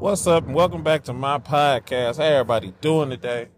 What's 0.00 0.26
up, 0.26 0.46
and 0.46 0.54
welcome 0.54 0.82
back 0.82 1.04
to 1.04 1.12
my 1.12 1.36
podcast. 1.36 2.16
How 2.16 2.22
everybody 2.22 2.72
doing 2.80 3.10
today? 3.10 3.48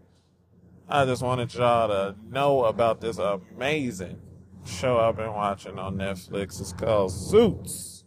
I 0.89 1.05
just 1.05 1.23
wanted 1.23 1.55
y'all 1.55 1.87
to 1.87 2.17
know 2.29 2.65
about 2.65 3.01
this 3.01 3.19
amazing 3.19 4.21
show 4.67 4.99
I've 4.99 5.15
been 5.15 5.33
watching 5.33 5.79
on 5.79 5.95
Netflix. 5.95 6.61
It's 6.61 6.73
called 6.73 7.13
Suits. 7.13 8.03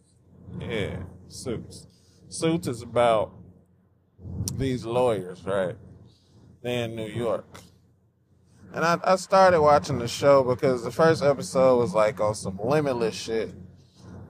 Yeah, 0.60 0.98
Suits. 1.28 1.86
Suits 2.28 2.68
is 2.68 2.82
about 2.82 3.32
these 4.52 4.84
lawyers, 4.84 5.42
right? 5.46 5.76
They're 6.62 6.84
in 6.84 6.94
New 6.94 7.08
York. 7.08 7.62
And 8.74 8.84
I, 8.84 8.98
I 9.02 9.16
started 9.16 9.62
watching 9.62 9.98
the 9.98 10.08
show 10.08 10.44
because 10.44 10.84
the 10.84 10.90
first 10.90 11.22
episode 11.22 11.78
was 11.78 11.94
like 11.94 12.20
on 12.20 12.34
some 12.34 12.60
limitless 12.62 13.14
shit. 13.14 13.54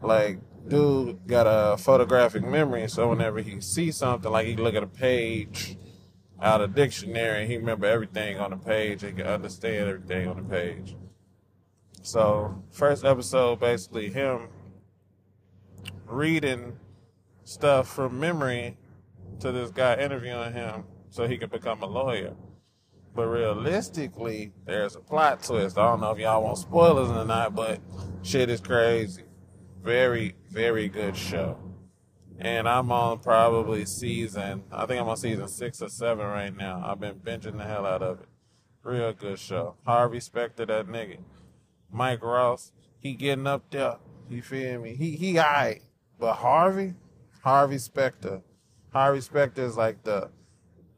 Like, 0.00 0.38
dude 0.68 1.26
got 1.26 1.46
a 1.46 1.76
photographic 1.76 2.44
memory, 2.44 2.88
so 2.88 3.08
whenever 3.08 3.40
he 3.40 3.60
sees 3.60 3.96
something, 3.96 4.30
like 4.30 4.46
he 4.46 4.56
look 4.56 4.74
at 4.74 4.82
a 4.82 4.88
page 4.88 5.76
out 6.40 6.60
of 6.60 6.74
dictionary, 6.74 7.46
he 7.46 7.56
remember 7.56 7.86
everything 7.86 8.38
on 8.38 8.50
the 8.50 8.56
page. 8.56 9.02
And 9.02 9.16
he 9.16 9.22
can 9.22 9.32
understand 9.32 9.88
everything 9.88 10.28
on 10.28 10.36
the 10.36 10.42
page. 10.42 10.96
So, 12.02 12.62
first 12.70 13.04
episode, 13.04 13.60
basically 13.60 14.10
him 14.10 14.48
reading 16.06 16.78
stuff 17.44 17.88
from 17.88 18.20
memory 18.20 18.76
to 19.40 19.52
this 19.52 19.70
guy 19.70 19.96
interviewing 19.96 20.52
him 20.52 20.84
so 21.10 21.26
he 21.26 21.36
could 21.36 21.50
become 21.50 21.82
a 21.82 21.86
lawyer. 21.86 22.34
But 23.14 23.26
realistically, 23.26 24.52
there's 24.66 24.94
a 24.94 25.00
plot 25.00 25.42
twist. 25.42 25.78
I 25.78 25.88
don't 25.88 26.00
know 26.00 26.12
if 26.12 26.18
y'all 26.18 26.42
want 26.42 26.58
spoilers 26.58 27.10
or 27.10 27.24
not, 27.24 27.54
but 27.54 27.80
shit 28.22 28.50
is 28.50 28.60
crazy. 28.60 29.25
Very, 29.86 30.34
very 30.50 30.88
good 30.88 31.16
show. 31.16 31.58
And 32.40 32.68
I'm 32.68 32.90
on 32.90 33.20
probably 33.20 33.86
season, 33.86 34.64
I 34.72 34.84
think 34.84 35.00
I'm 35.00 35.08
on 35.08 35.16
season 35.16 35.46
six 35.46 35.80
or 35.80 35.88
seven 35.88 36.26
right 36.26 36.54
now. 36.54 36.82
I've 36.84 36.98
been 36.98 37.14
binging 37.20 37.56
the 37.56 37.62
hell 37.62 37.86
out 37.86 38.02
of 38.02 38.18
it. 38.18 38.26
Real 38.82 39.12
good 39.12 39.38
show. 39.38 39.76
Harvey 39.86 40.18
Specter, 40.18 40.66
that 40.66 40.88
nigga. 40.88 41.18
Mike 41.92 42.24
Ross, 42.24 42.72
he 42.98 43.14
getting 43.14 43.46
up 43.46 43.70
there. 43.70 43.98
You 44.28 44.42
feel 44.42 44.80
me? 44.80 44.96
He 44.96 45.12
he 45.12 45.38
alright. 45.38 45.82
But 46.18 46.34
Harvey, 46.34 46.94
Harvey 47.44 47.78
Specter. 47.78 48.42
Harvey 48.92 49.20
Specter 49.20 49.62
is 49.62 49.76
like 49.76 50.02
the 50.02 50.30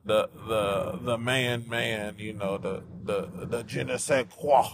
the 0.07 0.31
the 0.49 0.99
the 1.03 1.19
man 1.19 1.69
man, 1.69 2.15
you 2.17 2.33
know, 2.33 2.57
the 2.57 2.85
the 3.05 3.29
the 3.45 3.65
je 3.65 3.85
ne 3.85 3.99
sais 3.99 4.25
quoi. 4.31 4.65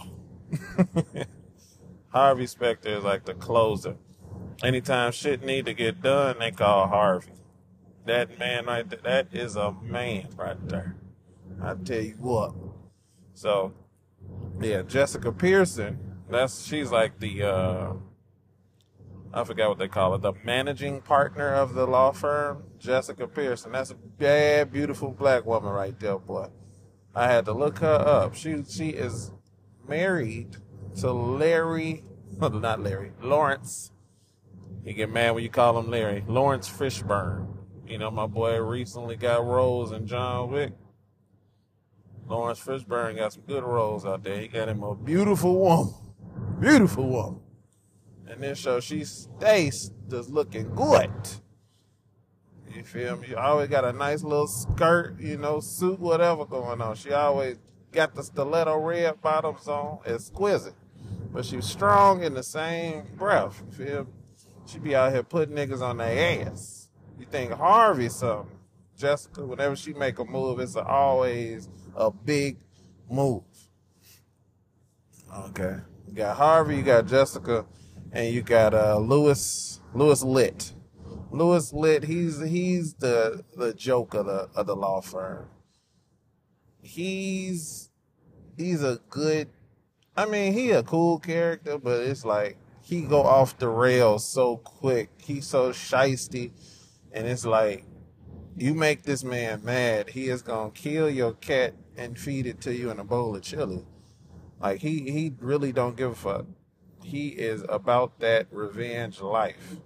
Harvey 2.13 2.47
Specter 2.47 2.97
is 2.97 3.03
like 3.03 3.25
the 3.25 3.33
closer. 3.33 3.97
Anytime 4.63 5.11
shit 5.11 5.43
need 5.43 5.65
to 5.65 5.73
get 5.73 6.01
done, 6.01 6.37
they 6.39 6.51
call 6.51 6.87
Harvey. 6.87 7.31
That 8.05 8.39
man 8.39 8.65
right 8.65 8.89
there, 8.89 8.99
that 9.03 9.27
is 9.33 9.55
a 9.55 9.71
man 9.81 10.29
right 10.37 10.57
there. 10.69 10.95
I 11.61 11.73
tell 11.73 12.01
you 12.01 12.15
what. 12.19 12.53
So, 13.33 13.73
yeah, 14.61 14.83
Jessica 14.83 15.31
Pearson, 15.31 15.99
that's 16.29 16.65
she's 16.65 16.91
like 16.91 17.19
the 17.19 17.43
uh 17.43 17.93
I 19.33 19.43
forgot 19.43 19.67
what 19.67 19.79
they 19.79 19.89
call 19.89 20.15
it, 20.15 20.21
the 20.21 20.31
managing 20.45 21.01
partner 21.01 21.53
of 21.53 21.73
the 21.73 21.85
law 21.85 22.13
firm, 22.13 22.63
Jessica 22.79 23.27
Pearson. 23.27 23.73
That's 23.73 23.91
a 23.91 23.95
bad, 23.95 24.71
beautiful 24.71 25.11
black 25.11 25.45
woman 25.45 25.73
right 25.73 25.99
there, 25.99 26.17
boy. 26.17 26.47
I 27.13 27.27
had 27.27 27.43
to 27.45 27.51
look 27.51 27.79
her 27.79 27.87
up. 27.87 28.35
She 28.35 28.63
she 28.63 28.89
is 28.89 29.31
married 29.87 30.57
to 30.97 31.11
Larry, 31.11 32.03
not 32.39 32.81
Larry, 32.81 33.11
Laurence. 33.21 33.91
You 34.83 34.93
get 34.93 35.09
mad 35.09 35.31
when 35.31 35.43
you 35.43 35.49
call 35.49 35.79
him 35.79 35.89
Larry. 35.89 36.23
Laurence 36.27 36.69
Fishburne. 36.69 37.47
You 37.87 37.97
know, 37.97 38.11
my 38.11 38.27
boy 38.27 38.57
recently 38.57 39.15
got 39.15 39.45
roles 39.45 39.91
in 39.91 40.07
John 40.07 40.51
Wick. 40.51 40.73
Laurence 42.27 42.59
Fishburne 42.59 43.15
got 43.15 43.33
some 43.33 43.43
good 43.43 43.63
roles 43.63 44.05
out 44.05 44.23
there. 44.23 44.39
He 44.39 44.47
got 44.47 44.69
him 44.69 44.83
a 44.83 44.95
beautiful 44.95 45.59
woman. 45.59 45.93
Beautiful 46.59 47.07
woman. 47.07 47.41
And 48.27 48.41
this 48.41 48.59
show, 48.59 48.79
she 48.79 49.03
stays 49.05 49.91
just 50.09 50.29
looking 50.29 50.73
good. 50.73 51.11
You 52.73 52.83
feel 52.83 53.17
me? 53.17 53.29
You 53.29 53.37
always 53.37 53.69
got 53.69 53.85
a 53.85 53.93
nice 53.93 54.23
little 54.23 54.47
skirt, 54.47 55.19
you 55.19 55.37
know, 55.37 55.59
suit, 55.59 55.99
whatever 55.99 56.45
going 56.45 56.81
on. 56.81 56.95
She 56.95 57.11
always 57.11 57.57
got 57.91 58.15
the 58.15 58.23
stiletto 58.23 58.77
red 58.77 59.21
bottoms 59.21 59.67
on, 59.67 59.99
exquisite. 60.05 60.73
But 61.31 61.45
she's 61.45 61.65
strong 61.65 62.23
in 62.23 62.33
the 62.33 62.43
same 62.43 63.03
breath. 63.15 63.63
You 63.65 63.71
feel 63.71 64.03
me? 64.05 64.11
She 64.65 64.79
be 64.79 64.95
out 64.95 65.11
here 65.11 65.23
putting 65.23 65.55
niggas 65.55 65.81
on 65.81 65.97
their 65.97 66.47
ass. 66.47 66.89
You 67.19 67.25
think 67.25 67.51
Harvey 67.51 68.09
something. 68.09 68.57
Jessica, 68.97 69.45
whenever 69.45 69.75
she 69.75 69.93
make 69.93 70.19
a 70.19 70.25
move, 70.25 70.59
it's 70.59 70.75
always 70.75 71.69
a 71.95 72.09
big 72.09 72.57
move. 73.09 73.43
Okay. 75.33 75.77
You 76.07 76.13
got 76.13 76.37
Harvey, 76.37 76.77
you 76.77 76.83
got 76.83 77.07
Jessica, 77.07 77.65
and 78.11 78.33
you 78.33 78.41
got 78.41 78.73
uh 78.73 78.97
Louis 78.97 79.81
Louis 79.93 80.23
Litt. 80.23 80.73
Louis 81.31 81.73
Litt, 81.73 82.03
he's 82.03 82.41
he's 82.41 82.93
the 82.95 83.43
the 83.55 83.73
joke 83.73 84.13
of 84.13 84.25
the 84.27 84.49
of 84.55 84.65
the 84.67 84.75
law 84.75 85.01
firm. 85.01 85.47
He's 86.81 87.89
he's 88.57 88.81
a 88.81 88.99
good 89.09 89.49
I 90.15 90.25
mean, 90.25 90.53
he 90.53 90.71
a 90.71 90.81
cool 90.81 91.19
character, 91.19 91.77
but 91.77 92.01
it's 92.01 92.23
like 92.23 92.57
he 92.85 93.01
go 93.01 93.23
off 93.23 93.57
the 93.57 93.67
rails 93.67 94.27
so 94.27 94.57
quick. 94.57 95.09
He's 95.17 95.47
so 95.47 95.71
shisty, 95.71 96.51
and 97.11 97.25
it's 97.25 97.43
like 97.43 97.83
you 98.55 98.75
make 98.75 99.03
this 99.03 99.23
man 99.23 99.65
mad, 99.65 100.09
he 100.11 100.29
is 100.29 100.43
gonna 100.43 100.69
kill 100.69 101.09
your 101.09 101.33
cat 101.33 101.73
and 101.97 102.17
feed 102.17 102.45
it 102.45 102.61
to 102.61 102.75
you 102.75 102.91
in 102.91 102.99
a 102.99 103.03
bowl 103.03 103.35
of 103.35 103.41
chili. 103.41 103.87
Like 104.61 104.81
he 104.81 105.09
he 105.11 105.33
really 105.39 105.71
don't 105.71 105.97
give 105.97 106.11
a 106.11 106.15
fuck. 106.15 106.45
He 107.01 107.29
is 107.29 107.65
about 107.67 108.19
that 108.19 108.45
revenge 108.51 109.19
life, 109.19 109.77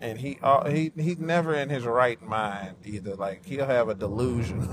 and 0.00 0.18
he 0.18 0.36
uh, 0.42 0.68
he 0.68 0.90
he's 0.96 1.20
never 1.20 1.54
in 1.54 1.68
his 1.68 1.84
right 1.84 2.20
mind 2.20 2.74
either. 2.84 3.14
Like 3.14 3.46
he'll 3.46 3.66
have 3.66 3.88
a 3.88 3.94
delusion. 3.94 4.68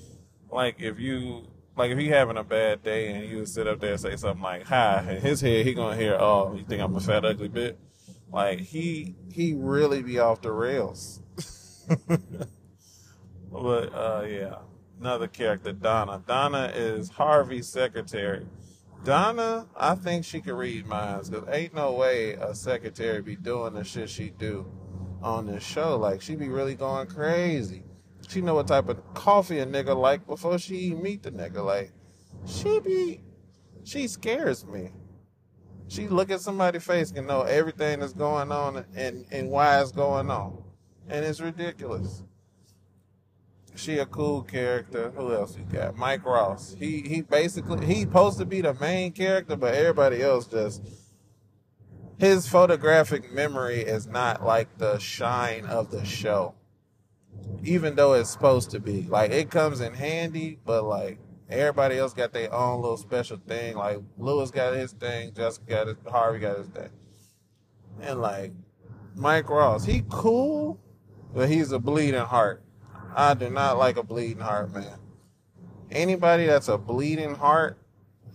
like 0.50 0.80
if 0.80 0.98
you 0.98 1.48
like 1.76 1.90
if 1.90 1.98
he 1.98 2.08
having 2.08 2.36
a 2.36 2.44
bad 2.44 2.82
day 2.82 3.08
and 3.12 3.28
you 3.28 3.46
sit 3.46 3.66
up 3.66 3.80
there 3.80 3.92
and 3.92 4.00
say 4.00 4.16
something 4.16 4.42
like 4.42 4.64
"hi," 4.64 5.04
in 5.08 5.20
his 5.22 5.40
head 5.40 5.66
he 5.66 5.74
gonna 5.74 5.96
hear, 5.96 6.16
"Oh, 6.18 6.54
you 6.54 6.64
think 6.64 6.82
I'm 6.82 6.94
a 6.94 7.00
fat 7.00 7.24
ugly 7.24 7.48
bitch?" 7.48 7.76
Like 8.30 8.60
he 8.60 9.14
he 9.30 9.54
really 9.54 10.02
be 10.02 10.18
off 10.18 10.40
the 10.42 10.52
rails. 10.52 11.20
but 13.52 13.94
uh, 13.94 14.24
yeah, 14.26 14.56
another 15.00 15.28
character, 15.28 15.72
Donna. 15.72 16.22
Donna 16.26 16.72
is 16.74 17.10
Harvey's 17.10 17.68
secretary. 17.68 18.46
Donna, 19.04 19.66
I 19.76 19.96
think 19.96 20.24
she 20.24 20.40
can 20.40 20.54
read 20.54 20.86
minds 20.86 21.28
because 21.28 21.48
ain't 21.52 21.74
no 21.74 21.92
way 21.92 22.34
a 22.34 22.54
secretary 22.54 23.20
be 23.20 23.34
doing 23.34 23.74
the 23.74 23.82
shit 23.82 24.08
she 24.08 24.30
do 24.30 24.66
on 25.22 25.46
this 25.46 25.62
show. 25.62 25.96
Like 25.96 26.22
she 26.22 26.36
be 26.36 26.48
really 26.48 26.74
going 26.74 27.08
crazy. 27.08 27.82
She 28.28 28.40
know 28.40 28.54
what 28.54 28.68
type 28.68 28.88
of 28.88 29.14
coffee 29.14 29.58
a 29.58 29.66
nigga 29.66 29.96
like 29.96 30.26
before 30.26 30.58
she 30.58 30.76
even 30.76 31.02
meet 31.02 31.22
the 31.22 31.30
nigga. 31.30 31.64
Like 31.64 31.92
she 32.46 32.80
be, 32.80 33.20
she 33.84 34.08
scares 34.08 34.66
me. 34.66 34.92
She 35.88 36.08
look 36.08 36.30
at 36.30 36.40
somebody's 36.40 36.84
face 36.84 37.12
and 37.12 37.26
know 37.26 37.42
everything 37.42 38.00
that's 38.00 38.14
going 38.14 38.50
on 38.50 38.84
and, 38.94 39.26
and 39.30 39.50
why 39.50 39.80
it's 39.80 39.92
going 39.92 40.30
on. 40.30 40.62
And 41.08 41.24
it's 41.24 41.40
ridiculous. 41.40 42.22
She 43.74 43.98
a 43.98 44.06
cool 44.06 44.42
character. 44.42 45.10
Who 45.10 45.34
else 45.34 45.56
you 45.56 45.64
got? 45.64 45.96
Mike 45.96 46.24
Ross. 46.24 46.76
He 46.78 47.02
he 47.02 47.22
basically 47.22 47.86
he 47.86 48.02
supposed 48.02 48.38
to 48.38 48.44
be 48.44 48.60
the 48.60 48.74
main 48.74 49.12
character, 49.12 49.56
but 49.56 49.74
everybody 49.74 50.22
else 50.22 50.46
just 50.46 50.82
his 52.18 52.46
photographic 52.46 53.32
memory 53.32 53.80
is 53.80 54.06
not 54.06 54.44
like 54.44 54.78
the 54.78 54.98
shine 54.98 55.66
of 55.66 55.90
the 55.90 56.04
show. 56.04 56.54
Even 57.64 57.94
though 57.94 58.14
it's 58.14 58.30
supposed 58.30 58.70
to 58.70 58.80
be. 58.80 59.02
Like 59.02 59.30
it 59.30 59.50
comes 59.50 59.80
in 59.80 59.94
handy, 59.94 60.58
but 60.64 60.84
like 60.84 61.18
everybody 61.48 61.98
else 61.98 62.14
got 62.14 62.32
their 62.32 62.52
own 62.52 62.80
little 62.80 62.96
special 62.96 63.38
thing. 63.46 63.76
Like 63.76 63.98
Louis 64.18 64.50
got 64.50 64.74
his 64.74 64.92
thing, 64.92 65.32
Jessica 65.34 65.64
got 65.66 65.86
his 65.86 65.96
Harvey 66.08 66.40
got 66.40 66.58
his 66.58 66.68
thing. 66.68 66.90
And 68.00 68.20
like 68.20 68.52
Mike 69.14 69.48
Ross, 69.48 69.84
he 69.84 70.04
cool, 70.08 70.80
but 71.34 71.48
he's 71.48 71.72
a 71.72 71.78
bleeding 71.78 72.20
heart. 72.20 72.62
I 73.14 73.34
do 73.34 73.50
not 73.50 73.78
like 73.78 73.96
a 73.96 74.02
bleeding 74.02 74.42
heart, 74.42 74.72
man. 74.72 74.98
Anybody 75.90 76.46
that's 76.46 76.68
a 76.68 76.78
bleeding 76.78 77.34
heart, 77.34 77.76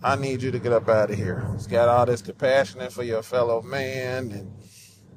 I 0.02 0.14
need 0.14 0.42
you 0.42 0.52
to 0.52 0.60
get 0.60 0.72
up 0.72 0.88
out 0.88 1.10
of 1.10 1.16
here. 1.16 1.50
He's 1.54 1.66
got 1.66 1.88
all 1.88 2.06
this 2.06 2.22
compassion 2.22 2.88
for 2.90 3.02
your 3.02 3.22
fellow 3.22 3.60
man, 3.62 4.30
and 4.30 4.52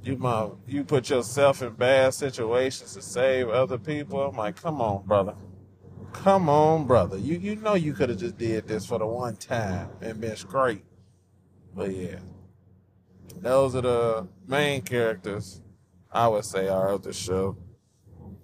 you 0.03 0.17
mom, 0.17 0.59
you 0.67 0.83
put 0.83 1.09
yourself 1.09 1.61
in 1.61 1.73
bad 1.73 2.13
situations 2.13 2.93
to 2.93 3.01
save 3.01 3.49
other 3.49 3.77
people. 3.77 4.21
I'm 4.21 4.35
like, 4.35 4.61
come 4.61 4.81
on, 4.81 5.05
brother. 5.05 5.35
Come 6.13 6.49
on, 6.49 6.87
brother. 6.87 7.17
You 7.17 7.37
you 7.37 7.55
know 7.55 7.75
you 7.75 7.93
could 7.93 8.09
have 8.09 8.17
just 8.17 8.37
did 8.37 8.67
this 8.67 8.85
for 8.85 8.99
the 8.99 9.05
one 9.05 9.35
time 9.35 9.89
and 10.01 10.19
been 10.19 10.35
straight. 10.35 10.83
But 11.73 11.95
yeah. 11.95 12.19
Those 13.37 13.75
are 13.75 13.81
the 13.81 14.27
main 14.47 14.81
characters 14.81 15.61
I 16.11 16.27
would 16.27 16.45
say 16.45 16.67
are 16.67 16.89
of 16.89 17.03
the 17.03 17.13
show. 17.13 17.57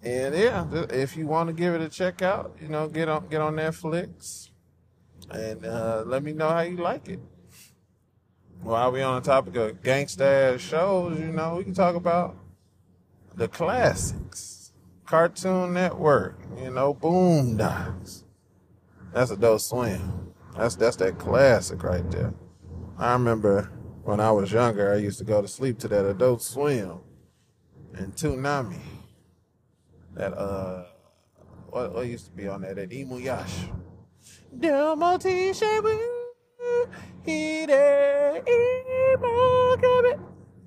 And 0.01 0.35
yeah, 0.35 0.65
if 0.89 1.17
you 1.17 1.27
want 1.27 1.47
to 1.47 1.53
give 1.53 1.73
it 1.73 1.81
a 1.81 1.89
check 1.89 2.21
out, 2.21 2.55
you 2.61 2.69
know, 2.69 2.87
get 2.87 3.09
on 3.09 3.27
get 3.27 3.41
on 3.41 3.55
Netflix 3.55 4.49
and 5.29 5.65
uh, 5.65 6.03
let 6.05 6.23
me 6.23 6.33
know 6.33 6.49
how 6.49 6.61
you 6.61 6.77
like 6.77 7.09
it. 7.09 7.19
While 8.67 8.91
we 8.91 9.01
on 9.01 9.21
the 9.21 9.25
topic 9.25 9.55
of 9.55 9.81
gangsta 9.81 10.59
shows, 10.59 11.17
you 11.17 11.27
know, 11.27 11.55
we 11.55 11.63
can 11.63 11.73
talk 11.73 11.95
about 11.95 12.35
the 13.33 13.47
classics. 13.47 14.73
Cartoon 15.05 15.73
Network, 15.73 16.37
you 16.61 16.71
know, 16.71 16.93
Boondocks. 16.93 18.25
That's 19.13 19.31
Adult 19.31 19.61
Swim. 19.61 20.33
That's 20.57 20.75
that's 20.75 20.97
that 20.97 21.17
classic 21.17 21.81
right 21.81 22.11
there. 22.11 22.33
I 22.97 23.13
remember 23.13 23.71
when 24.03 24.19
I 24.19 24.31
was 24.31 24.51
younger, 24.51 24.91
I 24.91 24.97
used 24.97 25.19
to 25.19 25.23
go 25.23 25.41
to 25.41 25.47
sleep 25.47 25.79
to 25.79 25.87
that 25.87 26.05
Adult 26.05 26.41
Swim 26.41 26.99
and 27.93 28.13
Toonami. 28.17 28.81
That 30.13 30.33
uh, 30.37 30.87
what, 31.69 31.93
what 31.93 32.05
used 32.05 32.25
to 32.25 32.31
be 32.31 32.49
on 32.49 32.63
there? 32.63 32.73
That 32.73 32.89
Inuyasha. 32.89 33.73
Domo 34.59 35.17
T-shirt, 35.17 35.85
Hide 37.25 37.69
Imo 37.69 37.96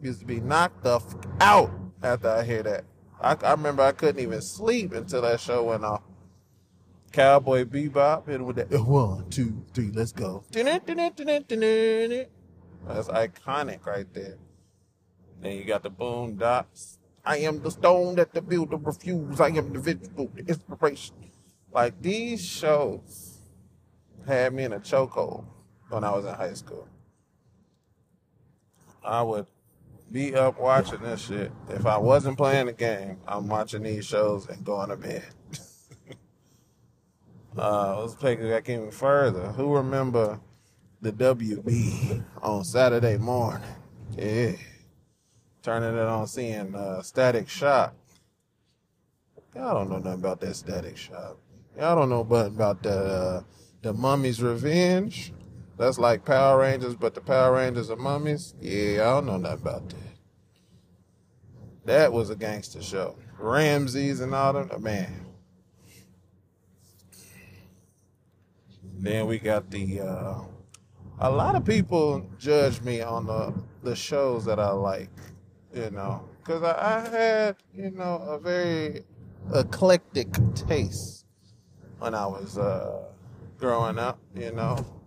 Used 0.02 0.20
to 0.20 0.26
be 0.26 0.40
knocked 0.40 0.82
the 0.84 0.96
f- 0.96 1.14
out 1.40 1.70
after 2.02 2.28
I 2.30 2.42
hear 2.44 2.62
that. 2.62 2.84
I, 3.20 3.36
I 3.42 3.50
remember 3.52 3.82
I 3.82 3.92
couldn't 3.92 4.22
even 4.22 4.40
sleep 4.40 4.92
until 4.92 5.22
that 5.22 5.40
show 5.40 5.64
went 5.64 5.84
off. 5.84 6.02
Cowboy 7.12 7.64
Bebop, 7.64 8.28
and 8.28 8.46
with 8.46 8.56
that 8.56 8.70
one, 8.70 9.28
two, 9.30 9.64
three, 9.74 9.90
let's 9.92 10.12
go. 10.12 10.44
That's 12.86 13.08
iconic 13.08 13.84
right 13.84 14.12
there. 14.14 14.38
Then 15.40 15.56
you 15.56 15.64
got 15.64 15.82
the 15.82 15.90
Boondocks. 15.90 16.98
I 17.24 17.38
am 17.38 17.62
the 17.62 17.70
stone 17.70 18.14
that 18.16 18.32
the 18.32 18.40
builder 18.42 18.76
refused. 18.76 19.40
I 19.40 19.48
am 19.48 19.72
the 19.72 19.80
vegetable, 19.80 20.30
the 20.34 20.44
inspiration. 20.46 21.16
Like 21.72 22.00
these 22.00 22.44
shows 22.44 23.38
had 24.26 24.54
me 24.54 24.64
in 24.64 24.72
a 24.72 24.80
chokehold 24.80 25.44
when 25.88 26.04
I 26.04 26.10
was 26.10 26.24
in 26.24 26.34
high 26.34 26.54
school. 26.54 26.88
I 29.04 29.22
would 29.22 29.46
be 30.10 30.34
up 30.34 30.58
watching 30.58 31.00
this 31.00 31.26
shit. 31.26 31.52
If 31.68 31.86
I 31.86 31.98
wasn't 31.98 32.36
playing 32.36 32.66
the 32.66 32.72
game, 32.72 33.18
I'm 33.26 33.48
watching 33.48 33.82
these 33.82 34.04
shows 34.04 34.48
and 34.48 34.64
going 34.64 34.88
to 34.88 34.96
bed. 34.96 35.24
uh, 37.58 38.00
let's 38.00 38.14
take 38.14 38.40
it 38.40 38.50
back 38.50 38.68
even 38.68 38.90
further. 38.90 39.52
Who 39.52 39.76
remember 39.76 40.40
the 41.00 41.12
WB 41.12 42.24
on 42.42 42.64
Saturday 42.64 43.18
morning? 43.18 43.62
Yeah. 44.16 44.52
Turning 45.62 45.94
it 45.94 46.00
on, 46.00 46.26
seeing 46.26 46.74
uh, 46.74 47.02
Static 47.02 47.48
Shock. 47.48 47.94
Y'all 49.54 49.74
don't 49.74 49.90
know 49.90 49.98
nothing 49.98 50.20
about 50.20 50.40
that 50.40 50.56
Static 50.56 50.96
Shock. 50.96 51.36
Y'all 51.78 51.96
don't 51.96 52.08
know 52.08 52.20
about, 52.20 52.46
about 52.46 52.82
the, 52.82 52.90
uh, 52.90 53.42
the 53.82 53.92
Mummy's 53.92 54.42
Revenge. 54.42 55.32
That's 55.80 55.98
like 55.98 56.26
Power 56.26 56.60
Rangers, 56.60 56.94
but 56.94 57.14
the 57.14 57.22
Power 57.22 57.54
Rangers 57.54 57.88
are 57.88 57.96
mummies. 57.96 58.54
Yeah, 58.60 59.00
I 59.00 59.14
don't 59.14 59.24
know 59.24 59.38
nothing 59.38 59.62
about 59.62 59.88
that. 59.88 59.96
That 61.86 62.12
was 62.12 62.28
a 62.28 62.36
gangster 62.36 62.82
show. 62.82 63.16
Ramses 63.38 64.20
and 64.20 64.34
all 64.34 64.52
them, 64.52 64.82
man. 64.82 65.24
Then 68.98 69.26
we 69.26 69.38
got 69.38 69.70
the. 69.70 70.00
Uh, 70.02 70.42
a 71.18 71.30
lot 71.30 71.54
of 71.54 71.64
people 71.64 72.28
judge 72.38 72.82
me 72.82 73.00
on 73.00 73.24
the 73.24 73.54
the 73.82 73.96
shows 73.96 74.44
that 74.44 74.60
I 74.60 74.72
like, 74.72 75.08
you 75.74 75.90
know, 75.92 76.28
because 76.40 76.62
I, 76.62 76.74
I 76.76 77.08
had 77.08 77.56
you 77.72 77.90
know 77.92 78.16
a 78.28 78.38
very 78.38 79.02
eclectic 79.54 80.28
taste 80.54 81.24
when 82.00 82.14
I 82.14 82.26
was 82.26 82.58
uh, 82.58 83.04
growing 83.56 83.98
up, 83.98 84.18
you 84.34 84.52
know. 84.52 84.99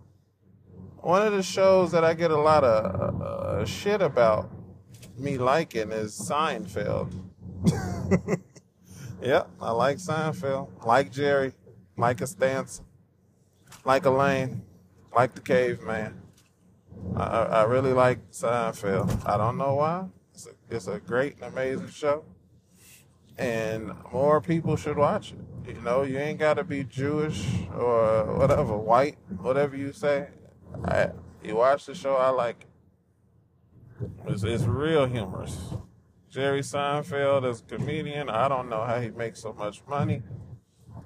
One 1.04 1.20
of 1.20 1.34
the 1.34 1.42
shows 1.42 1.92
that 1.92 2.02
I 2.02 2.14
get 2.14 2.30
a 2.30 2.40
lot 2.40 2.64
of 2.64 3.20
uh, 3.20 3.66
shit 3.66 4.00
about 4.00 4.50
me 5.18 5.36
liking 5.36 5.92
is 5.92 6.18
Seinfeld. 6.18 7.12
yep, 9.22 9.50
I 9.60 9.70
like 9.72 9.98
Seinfeld. 9.98 10.86
Like 10.86 11.12
Jerry, 11.12 11.52
like 11.98 12.16
Costanza, 12.16 12.80
like 13.84 14.06
Elaine, 14.06 14.62
like 15.14 15.34
the 15.34 15.42
caveman. 15.42 16.22
I, 17.14 17.22
I 17.22 17.62
really 17.64 17.92
like 17.92 18.30
Seinfeld. 18.30 19.28
I 19.28 19.36
don't 19.36 19.58
know 19.58 19.74
why. 19.74 20.06
It's 20.32 20.46
a, 20.46 20.50
it's 20.70 20.86
a 20.86 21.00
great 21.00 21.34
and 21.34 21.52
amazing 21.52 21.90
show. 21.90 22.24
And 23.36 23.92
more 24.10 24.40
people 24.40 24.76
should 24.76 24.96
watch 24.96 25.34
it. 25.34 25.74
You 25.76 25.82
know, 25.82 26.00
you 26.00 26.16
ain't 26.16 26.38
got 26.38 26.54
to 26.54 26.64
be 26.64 26.82
Jewish 26.82 27.46
or 27.76 28.38
whatever, 28.38 28.74
white, 28.74 29.18
whatever 29.36 29.76
you 29.76 29.92
say. 29.92 30.28
I, 30.84 31.10
you 31.42 31.56
watch 31.56 31.86
the 31.86 31.94
show, 31.94 32.16
I 32.16 32.30
like 32.30 32.66
it. 34.00 34.10
It's, 34.26 34.42
it's 34.42 34.64
real 34.64 35.06
humorous. 35.06 35.74
Jerry 36.30 36.60
Seinfeld 36.60 37.48
as 37.48 37.60
a 37.60 37.76
comedian, 37.76 38.28
I 38.28 38.48
don't 38.48 38.68
know 38.68 38.82
how 38.84 39.00
he 39.00 39.10
makes 39.10 39.40
so 39.40 39.52
much 39.52 39.82
money. 39.88 40.22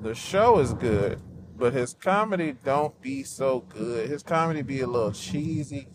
The 0.00 0.14
show 0.14 0.58
is 0.58 0.72
good, 0.72 1.20
but 1.56 1.74
his 1.74 1.92
comedy 1.92 2.56
don't 2.64 2.98
be 3.02 3.24
so 3.24 3.60
good. 3.68 4.08
His 4.08 4.22
comedy 4.22 4.62
be 4.62 4.80
a 4.80 4.86
little 4.86 5.12
cheesy. 5.12 5.88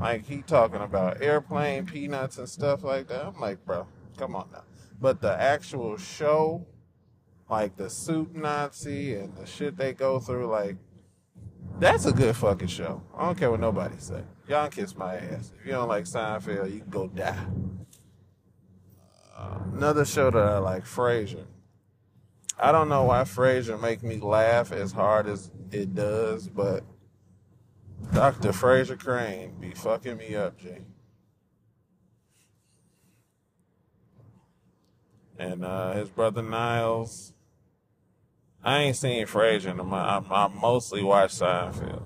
Like 0.00 0.26
he 0.26 0.42
talking 0.42 0.80
about 0.80 1.22
airplane 1.22 1.86
peanuts 1.86 2.38
and 2.38 2.48
stuff 2.48 2.82
like 2.82 3.08
that. 3.08 3.26
I'm 3.26 3.40
like, 3.40 3.64
bro, 3.64 3.86
come 4.16 4.34
on 4.34 4.48
now. 4.52 4.64
But 5.00 5.20
the 5.20 5.40
actual 5.40 5.96
show, 5.96 6.66
like 7.48 7.76
the 7.76 7.90
Soup 7.90 8.34
Nazi 8.34 9.14
and 9.14 9.36
the 9.36 9.46
shit 9.46 9.76
they 9.76 9.92
go 9.92 10.18
through, 10.18 10.46
like 10.46 10.76
that's 11.78 12.06
a 12.06 12.12
good 12.12 12.34
fucking 12.36 12.68
show. 12.68 13.02
I 13.16 13.26
don't 13.26 13.38
care 13.38 13.50
what 13.50 13.60
nobody 13.60 13.94
say. 13.98 14.22
Y'all 14.48 14.68
kiss 14.68 14.96
my 14.96 15.16
ass. 15.16 15.52
If 15.58 15.66
you 15.66 15.72
don't 15.72 15.88
like 15.88 16.04
Seinfeld, 16.04 16.72
you 16.72 16.80
can 16.80 16.90
go 16.90 17.06
die. 17.06 17.36
Uh, 19.36 19.58
another 19.74 20.04
show 20.04 20.30
that 20.30 20.42
I 20.42 20.58
like, 20.58 20.84
Frasier. 20.84 21.46
I 22.58 22.72
don't 22.72 22.88
know 22.88 23.04
why 23.04 23.22
Frasier 23.22 23.80
make 23.80 24.02
me 24.02 24.18
laugh 24.18 24.72
as 24.72 24.90
hard 24.90 25.28
as 25.28 25.50
it 25.70 25.94
does, 25.94 26.48
but 26.48 26.82
Dr. 28.12 28.48
Frasier 28.48 28.98
Crane 28.98 29.54
be 29.60 29.70
fucking 29.70 30.16
me 30.16 30.34
up, 30.34 30.58
G. 30.58 30.70
And 35.38 35.64
uh, 35.64 35.92
his 35.92 36.08
brother 36.08 36.42
Niles. 36.42 37.32
I 38.68 38.80
ain't 38.80 38.96
seen 38.96 39.24
Frasier 39.26 39.70
in 39.70 39.80
a 39.80 39.84
month. 39.84 40.30
I, 40.30 40.44
I 40.44 40.48
mostly 40.48 41.02
watch 41.02 41.30
Seinfeld. 41.30 42.02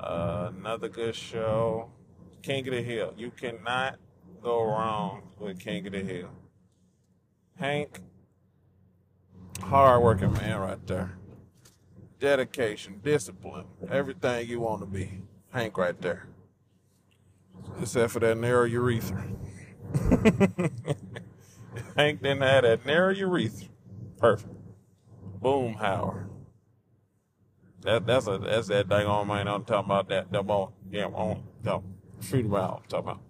Uh, 0.00 0.50
another 0.56 0.88
good 0.88 1.14
show, 1.14 1.90
King 2.40 2.66
of 2.66 2.72
the 2.72 2.80
Hill. 2.80 3.12
You 3.18 3.30
cannot 3.30 3.98
go 4.42 4.64
wrong 4.64 5.24
with 5.38 5.60
King 5.60 5.86
of 5.88 5.92
the 5.92 6.00
Hill. 6.00 6.30
Hank, 7.58 8.00
hard-working 9.60 10.32
man 10.32 10.58
right 10.58 10.86
there. 10.86 11.18
Dedication, 12.18 13.02
discipline, 13.04 13.66
everything 13.90 14.48
you 14.48 14.60
want 14.60 14.80
to 14.80 14.86
be. 14.86 15.20
Hank 15.50 15.76
right 15.76 16.00
there. 16.00 16.28
Except 17.78 18.10
for 18.10 18.20
that 18.20 18.38
narrow 18.38 18.64
urethra. 18.64 19.22
Hank 21.94 22.22
didn't 22.22 22.40
have 22.40 22.62
that 22.62 22.86
narrow 22.86 23.12
urethra. 23.12 23.68
Perfect. 24.18 24.55
Boomhauer. 25.40 26.26
That 27.82 28.06
that's 28.06 28.26
a 28.26 28.38
that's 28.38 28.68
that 28.68 28.88
thing 28.88 29.06
on 29.06 29.28
man 29.28 29.46
I'm 29.46 29.64
talking 29.64 29.90
about 29.90 30.08
that 30.08 30.32
the 30.32 30.42
more 30.42 30.72
yeah 30.90 31.06
on 31.06 31.44
the 31.62 31.80
shoot 32.20 32.46
around 32.46 32.78
I'm 32.82 32.88
talking 32.88 33.10
about. 33.10 33.20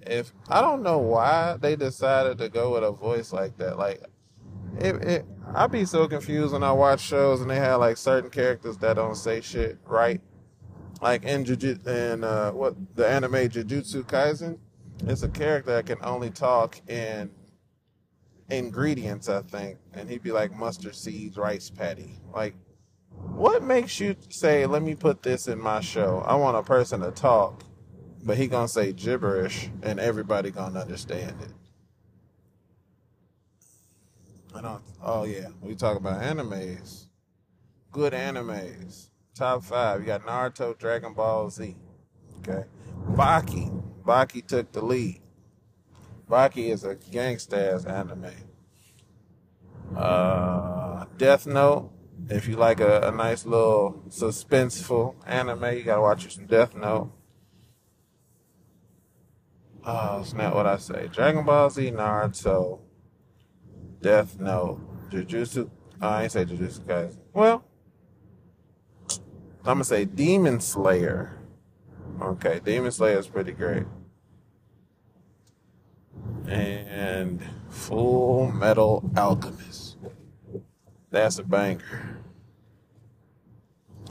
If 0.00 0.32
I 0.48 0.62
don't 0.62 0.82
know 0.82 0.98
why 0.98 1.58
they 1.60 1.76
decided 1.76 2.38
to 2.38 2.48
go 2.48 2.72
with 2.72 2.84
a 2.84 2.92
voice 2.92 3.32
like 3.32 3.58
that, 3.58 3.78
like 3.78 4.02
it, 4.78 4.94
it 5.04 5.26
I 5.54 5.66
be 5.66 5.84
so 5.84 6.06
confused 6.06 6.52
when 6.52 6.62
I 6.62 6.72
watch 6.72 7.00
shows 7.00 7.40
and 7.40 7.50
they 7.50 7.56
have 7.56 7.80
like 7.80 7.96
certain 7.96 8.30
characters 8.30 8.78
that 8.78 8.94
don't 8.94 9.16
say 9.16 9.40
shit 9.40 9.78
right. 9.84 10.20
Like 11.02 11.24
in 11.24 11.44
Jujutsu 11.44 11.86
and 11.86 12.24
uh 12.24 12.52
what 12.52 12.74
the 12.96 13.06
anime 13.06 13.32
Jujutsu 13.32 14.04
Kaisen, 14.04 14.58
it's 15.06 15.22
a 15.22 15.28
character 15.28 15.72
that 15.72 15.86
can 15.86 15.98
only 16.02 16.30
talk 16.30 16.80
in 16.88 17.30
ingredients, 18.48 19.28
I 19.28 19.42
think, 19.42 19.78
and 19.94 20.08
he'd 20.08 20.22
be 20.22 20.32
like 20.32 20.54
mustard 20.54 20.94
seeds, 20.94 21.36
rice 21.36 21.70
patty. 21.70 22.20
Like, 22.34 22.54
what 23.10 23.62
makes 23.62 24.00
you 24.00 24.16
say, 24.30 24.66
"Let 24.66 24.82
me 24.82 24.94
put 24.94 25.22
this 25.22 25.48
in 25.48 25.60
my 25.60 25.80
show"? 25.80 26.20
I 26.26 26.34
want 26.36 26.56
a 26.56 26.62
person 26.62 27.00
to 27.00 27.10
talk, 27.10 27.62
but 28.24 28.36
he 28.36 28.46
gonna 28.46 28.68
say 28.68 28.92
gibberish, 28.92 29.70
and 29.82 30.00
everybody 30.00 30.50
gonna 30.50 30.80
understand 30.80 31.40
it. 31.42 31.52
I 34.54 34.60
don't. 34.60 34.82
Oh 35.02 35.24
yeah, 35.24 35.48
we 35.60 35.74
talk 35.74 35.96
about 35.96 36.22
animes. 36.22 37.06
Good 37.92 38.12
animes. 38.12 39.10
Top 39.34 39.62
five. 39.64 40.00
You 40.00 40.06
got 40.06 40.26
Naruto, 40.26 40.76
Dragon 40.76 41.14
Ball 41.14 41.50
Z. 41.50 41.76
Okay. 42.40 42.64
Baki. 43.10 43.82
Baki 44.04 44.46
took 44.46 44.72
the 44.72 44.84
lead. 44.84 45.20
Baki 46.28 46.70
is 46.70 46.84
a 46.84 46.94
gangsta 46.94 47.86
anime. 47.88 48.32
Uh, 49.96 51.06
Death 51.16 51.46
Note. 51.46 51.92
If 52.28 52.48
you 52.48 52.56
like 52.56 52.80
a, 52.80 53.08
a 53.08 53.12
nice 53.12 53.46
little 53.46 54.02
suspenseful 54.08 55.14
anime, 55.26 55.76
you 55.76 55.84
gotta 55.84 56.02
watch 56.02 56.34
some 56.34 56.46
Death 56.46 56.74
Note. 56.74 57.12
Oh, 59.84 60.20
it's 60.20 60.34
not 60.34 60.54
what 60.54 60.66
I 60.66 60.76
say. 60.76 61.08
Dragon 61.10 61.44
Ball 61.46 61.70
Z, 61.70 61.92
Naruto, 61.92 62.80
Death 64.02 64.38
Note, 64.38 64.80
Jujutsu. 65.10 65.70
Oh, 66.02 66.08
I 66.08 66.24
ain't 66.24 66.32
say 66.32 66.44
Jujutsu 66.44 66.86
guys. 66.86 67.16
Well, 67.32 67.64
I'm 69.64 69.74
gonna 69.74 69.84
say 69.84 70.04
Demon 70.04 70.60
Slayer. 70.60 71.40
Okay, 72.20 72.60
Demon 72.62 72.90
Slayer 72.90 73.18
is 73.18 73.28
pretty 73.28 73.52
great. 73.52 73.84
And 76.46 77.42
Full 77.70 78.52
Metal 78.52 79.10
Alchemist. 79.16 79.96
That's 81.10 81.38
a 81.38 81.42
banger. 81.42 82.18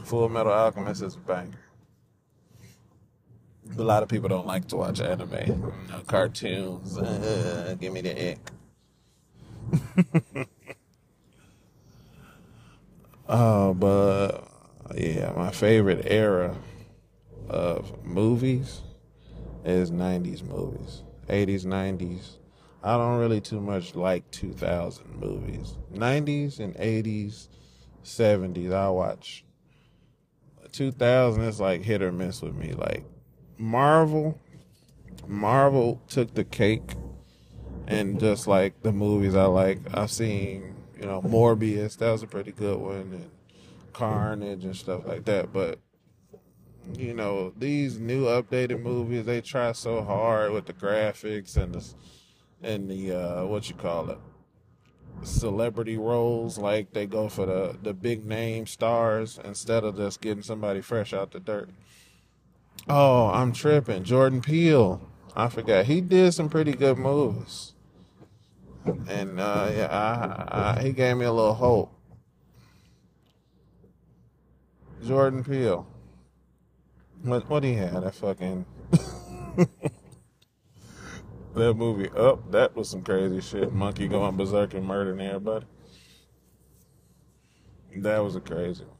Full 0.04 0.28
Metal 0.28 0.52
Alchemist 0.52 1.02
is 1.02 1.16
a 1.16 1.18
banger. 1.18 1.58
A 3.76 3.82
lot 3.82 4.02
of 4.02 4.08
people 4.08 4.28
don't 4.28 4.46
like 4.46 4.66
to 4.68 4.76
watch 4.76 5.00
anime, 5.00 5.34
you 5.46 5.54
know, 5.56 6.00
cartoons. 6.06 6.96
Uh, 6.96 7.76
give 7.78 7.92
me 7.92 8.00
the 8.00 8.30
ick. 8.30 8.50
uh, 13.28 13.72
but 13.74 14.48
yeah, 14.96 15.32
my 15.36 15.50
favorite 15.50 16.06
era 16.06 16.56
of 17.48 18.04
movies 18.04 18.80
is 19.64 19.90
90s 19.90 20.42
movies. 20.42 21.02
80s, 21.28 21.64
90s. 21.64 22.36
I 22.82 22.96
don't 22.96 23.18
really 23.18 23.40
too 23.40 23.60
much 23.60 23.94
like 23.94 24.30
2000 24.30 25.20
movies. 25.20 25.76
90s 25.92 26.60
and 26.60 26.74
80s, 26.76 27.48
70s, 28.04 28.72
I 28.72 28.88
watch. 28.88 29.44
2000 30.72 31.42
is 31.44 31.60
like 31.60 31.82
hit 31.82 32.02
or 32.02 32.12
miss 32.12 32.42
with 32.42 32.54
me. 32.54 32.72
Like 32.72 33.04
Marvel, 33.56 34.40
Marvel 35.26 36.00
took 36.08 36.34
the 36.34 36.44
cake, 36.44 36.94
and 37.86 38.20
just 38.20 38.46
like 38.46 38.82
the 38.82 38.92
movies 38.92 39.34
I 39.34 39.46
like, 39.46 39.80
I've 39.94 40.10
seen, 40.10 40.74
you 40.98 41.06
know, 41.06 41.22
Morbius. 41.22 41.96
That 41.98 42.10
was 42.10 42.22
a 42.22 42.26
pretty 42.26 42.52
good 42.52 42.78
one, 42.78 42.96
and 42.96 43.30
Carnage 43.92 44.64
and 44.64 44.76
stuff 44.76 45.06
like 45.06 45.24
that. 45.24 45.52
But 45.52 45.80
you 46.96 47.14
know, 47.14 47.52
these 47.56 47.98
new 47.98 48.24
updated 48.24 48.82
movies, 48.82 49.24
they 49.24 49.40
try 49.40 49.72
so 49.72 50.02
hard 50.02 50.52
with 50.52 50.66
the 50.66 50.72
graphics 50.72 51.56
and 51.56 51.74
the 51.74 51.84
and 52.62 52.90
the 52.90 53.12
uh, 53.12 53.44
what 53.46 53.68
you 53.68 53.74
call 53.74 54.10
it, 54.10 54.18
celebrity 55.22 55.96
roles. 55.96 56.58
Like 56.58 56.92
they 56.92 57.06
go 57.06 57.28
for 57.28 57.46
the 57.46 57.76
the 57.82 57.94
big 57.94 58.24
name 58.24 58.66
stars 58.66 59.38
instead 59.44 59.84
of 59.84 59.96
just 59.96 60.20
getting 60.20 60.42
somebody 60.42 60.80
fresh 60.80 61.12
out 61.12 61.32
the 61.32 61.40
dirt. 61.40 61.70
Oh, 62.88 63.26
I'm 63.26 63.52
tripping. 63.52 64.04
Jordan 64.04 64.40
Peele. 64.40 65.00
I 65.36 65.48
forgot. 65.48 65.86
He 65.86 66.00
did 66.00 66.32
some 66.32 66.48
pretty 66.48 66.72
good 66.72 66.98
movies. 66.98 67.74
And 69.08 69.38
uh, 69.38 69.70
yeah, 69.74 69.88
I, 69.90 70.78
I, 70.78 70.82
he 70.82 70.92
gave 70.92 71.16
me 71.16 71.26
a 71.26 71.32
little 71.32 71.54
hope. 71.54 71.92
Jordan 75.04 75.44
Peele. 75.44 75.86
What 77.28 77.48
what 77.50 77.62
he 77.62 77.74
had? 77.74 78.02
That 78.02 78.14
fucking 78.14 78.64
that 81.54 81.74
movie 81.74 82.08
up. 82.16 82.50
That 82.50 82.74
was 82.74 82.88
some 82.88 83.02
crazy 83.02 83.42
shit. 83.42 83.70
Monkey 83.70 84.08
going 84.08 84.36
berserk 84.38 84.72
and 84.72 84.86
murdering 84.86 85.20
everybody. 85.20 85.66
That 87.96 88.20
was 88.20 88.34
a 88.34 88.40
crazy 88.40 88.84
one. 88.84 88.96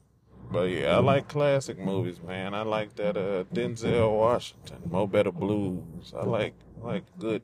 But 0.50 0.64
yeah, 0.64 0.97
I 0.97 0.99
like 0.99 1.28
classic 1.28 1.78
movies, 1.78 2.20
man. 2.20 2.52
I 2.54 2.62
like 2.62 2.94
that 2.97 3.16
uh, 3.16 3.44
Denzel 3.54 4.18
Washington, 4.18 4.76
Mo 4.90 5.06
Better 5.06 5.32
Blues. 5.32 6.12
I 6.14 6.25
like 6.25 6.54
like 6.82 7.04
good 7.18 7.42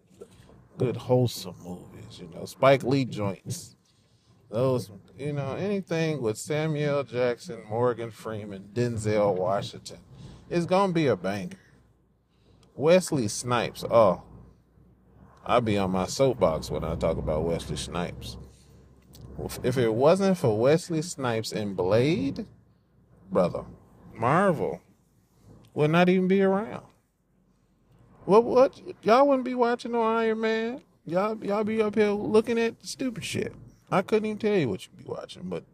good 0.77 0.97
wholesome 0.99 1.57
movies, 1.65 2.21
you 2.21 2.29
know. 2.35 2.45
Spike 2.45 2.83
Lee 2.83 3.07
joints. 3.07 3.77
Those 4.51 4.91
you 5.19 5.33
know, 5.33 5.55
anything 5.55 6.21
with 6.21 6.37
Samuel 6.37 7.05
Jackson, 7.05 7.63
Morgan 7.71 8.11
Freeman, 8.11 8.69
Denzel 8.75 9.35
Washington 9.35 9.99
it's 10.51 10.67
gonna 10.67 10.93
be 10.93 11.07
a 11.07 11.17
banger. 11.17 11.57
Wesley 12.75 13.29
Snipes, 13.29 13.85
oh, 13.85 14.23
I'll 15.47 15.61
be 15.61 15.79
on 15.79 15.91
my 15.91 16.07
soapbox 16.07 16.71
when 16.71 16.85
I 16.85 16.97
talk 16.97 17.19
about 17.19 17.45
Wesley 17.45 17.77
Snipes. 17.77 18.37
If 19.63 19.79
it 19.79 19.93
wasn't 19.93 20.39
for 20.39 20.59
Wesley 20.59 21.03
Snipes 21.03 21.53
and 21.53 21.77
Blade, 21.77 22.47
brother, 23.31 23.65
Marvel 24.15 24.81
would 25.75 25.91
not 25.91 26.09
even 26.09 26.29
be 26.29 26.43
around. 26.43 26.85
What 28.25 28.45
what 28.45 28.81
y'all 29.03 29.29
wouldn't 29.29 29.45
be 29.45 29.55
watching 29.55 29.93
no 29.93 30.03
Iron 30.03 30.41
Man? 30.41 30.83
Y'all 31.05 31.37
y'all 31.45 31.65
be 31.65 31.83
up 31.83 31.95
here 31.95 32.11
looking 32.11 32.59
at 32.59 32.75
stupid 32.83 33.25
shit. 33.25 33.53
I 33.91 34.03
couldn't 34.03 34.27
even 34.27 34.39
tell 34.39 34.57
you 34.57 34.69
what 34.69 34.87
you'd 34.87 34.97
be 34.97 35.05
watching, 35.05 35.49
but 35.49 35.65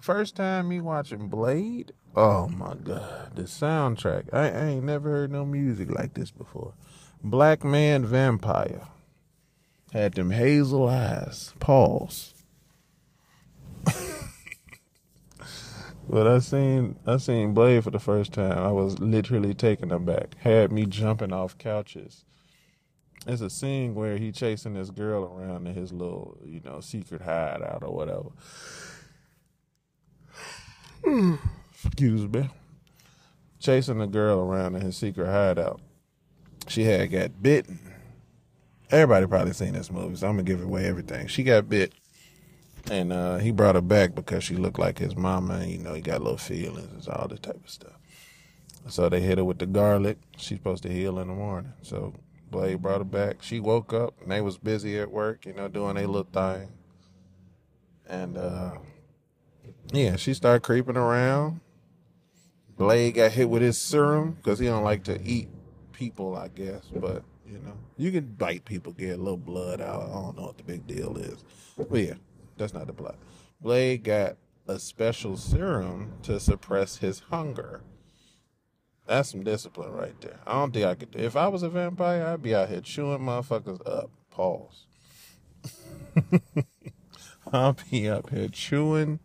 first 0.00 0.36
time 0.36 0.68
me 0.68 0.80
watching 0.80 1.28
Blade, 1.28 1.92
oh 2.16 2.48
my 2.48 2.74
god, 2.74 3.36
the 3.36 3.42
soundtrack. 3.42 4.32
I, 4.32 4.50
I 4.50 4.64
ain't 4.66 4.84
never 4.84 5.10
heard 5.10 5.30
no 5.30 5.44
music 5.44 5.90
like 5.90 6.14
this 6.14 6.30
before. 6.30 6.74
Black 7.22 7.64
Man 7.64 8.04
Vampire. 8.06 8.88
Had 9.92 10.14
them 10.14 10.30
hazel 10.30 10.88
eyes. 10.88 11.52
Pause. 11.58 12.34
but 16.08 16.26
I 16.28 16.38
seen 16.38 16.96
I 17.06 17.16
seen 17.16 17.54
Blade 17.54 17.84
for 17.84 17.90
the 17.90 17.98
first 17.98 18.32
time. 18.32 18.58
I 18.58 18.70
was 18.70 19.00
literally 19.00 19.52
taken 19.52 19.90
aback. 19.90 20.36
Had 20.38 20.70
me 20.70 20.86
jumping 20.86 21.32
off 21.32 21.58
couches. 21.58 22.24
It's 23.26 23.42
a 23.42 23.50
scene 23.50 23.94
where 23.94 24.16
he 24.16 24.32
chasing 24.32 24.74
this 24.74 24.90
girl 24.90 25.24
around 25.24 25.66
in 25.66 25.74
his 25.74 25.92
little, 25.92 26.38
you 26.44 26.60
know, 26.64 26.80
secret 26.80 27.22
hideout 27.22 27.82
or 27.82 27.94
whatever. 27.94 28.30
Hmm. 31.02 31.36
Excuse 31.84 32.28
me. 32.28 32.48
Chasing 33.58 34.00
a 34.00 34.06
girl 34.06 34.40
around 34.40 34.76
in 34.76 34.82
his 34.82 34.96
secret 34.96 35.26
hideout. 35.26 35.80
She 36.68 36.84
had 36.84 37.10
got 37.10 37.42
bitten. 37.42 37.78
Everybody 38.90 39.26
probably 39.26 39.52
seen 39.52 39.74
this 39.74 39.90
movie, 39.90 40.16
so 40.16 40.26
I'm 40.28 40.34
gonna 40.34 40.42
give 40.42 40.62
away 40.62 40.86
everything. 40.86 41.26
She 41.28 41.42
got 41.42 41.68
bit, 41.68 41.92
and 42.90 43.12
uh, 43.12 43.38
he 43.38 43.52
brought 43.52 43.76
her 43.76 43.80
back 43.80 44.14
because 44.14 44.42
she 44.42 44.56
looked 44.56 44.78
like 44.78 44.98
his 44.98 45.16
mama, 45.16 45.54
and 45.54 45.70
you 45.70 45.78
know 45.78 45.94
he 45.94 46.00
got 46.00 46.22
little 46.22 46.38
feelings 46.38 47.06
and 47.06 47.16
all 47.16 47.28
this 47.28 47.40
type 47.40 47.62
of 47.62 47.70
stuff. 47.70 47.92
So 48.88 49.08
they 49.08 49.20
hit 49.20 49.38
her 49.38 49.44
with 49.44 49.58
the 49.58 49.66
garlic. 49.66 50.18
She's 50.36 50.58
supposed 50.58 50.82
to 50.84 50.92
heal 50.92 51.18
in 51.18 51.28
the 51.28 51.34
morning. 51.34 51.72
So 51.82 52.14
Blade 52.50 52.82
brought 52.82 52.98
her 52.98 53.04
back. 53.04 53.42
She 53.42 53.60
woke 53.60 53.92
up, 53.92 54.14
and 54.22 54.30
they 54.30 54.40
was 54.40 54.58
busy 54.58 54.98
at 54.98 55.10
work, 55.10 55.46
you 55.46 55.52
know, 55.52 55.68
doing 55.68 55.94
their 55.94 56.06
little 56.06 56.24
thing. 56.32 56.68
And 58.08 58.36
uh, 58.36 58.72
yeah, 59.92 60.16
she 60.16 60.34
started 60.34 60.62
creeping 60.62 60.96
around. 60.96 61.60
Blade 62.80 63.12
got 63.12 63.32
hit 63.32 63.50
with 63.50 63.60
his 63.60 63.76
serum 63.76 64.38
because 64.42 64.58
he 64.58 64.64
don't 64.64 64.82
like 64.82 65.04
to 65.04 65.20
eat 65.22 65.50
people, 65.92 66.34
I 66.34 66.48
guess. 66.48 66.86
But 66.86 67.22
you 67.46 67.58
know, 67.58 67.74
you 67.98 68.10
can 68.10 68.24
bite 68.24 68.64
people, 68.64 68.94
get 68.94 69.18
a 69.18 69.22
little 69.22 69.36
blood 69.36 69.82
out. 69.82 70.04
I 70.04 70.14
don't 70.14 70.38
know 70.38 70.46
what 70.46 70.56
the 70.56 70.62
big 70.62 70.86
deal 70.86 71.18
is. 71.18 71.44
But 71.76 71.98
yeah, 71.98 72.14
that's 72.56 72.72
not 72.72 72.86
the 72.86 72.94
plot. 72.94 73.16
Blade 73.60 74.02
got 74.04 74.38
a 74.66 74.78
special 74.78 75.36
serum 75.36 76.14
to 76.22 76.40
suppress 76.40 76.96
his 76.96 77.18
hunger. 77.18 77.82
That's 79.06 79.30
some 79.30 79.44
discipline 79.44 79.92
right 79.92 80.18
there. 80.22 80.40
I 80.46 80.52
don't 80.54 80.72
think 80.72 80.86
I 80.86 80.94
could. 80.94 81.14
If 81.14 81.36
I 81.36 81.48
was 81.48 81.62
a 81.62 81.68
vampire, 81.68 82.24
I'd 82.28 82.40
be 82.40 82.54
out 82.54 82.70
here 82.70 82.80
chewing 82.80 83.20
motherfuckers 83.20 83.86
up. 83.86 84.10
Pause. 84.30 84.86
I'll 87.52 87.76
be 87.90 88.08
up 88.08 88.30
here 88.30 88.48
chewing 88.48 89.20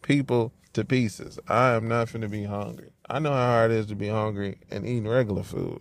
people 0.00 0.52
to 0.80 0.86
pieces. 0.86 1.38
I 1.46 1.72
am 1.72 1.88
not 1.88 2.08
finna 2.08 2.30
be 2.30 2.44
hungry. 2.44 2.90
I 3.08 3.18
know 3.18 3.32
how 3.32 3.46
hard 3.46 3.70
it 3.70 3.76
is 3.76 3.86
to 3.86 3.94
be 3.94 4.08
hungry 4.08 4.58
and 4.70 4.86
eating 4.86 5.06
regular 5.06 5.42
food, 5.42 5.80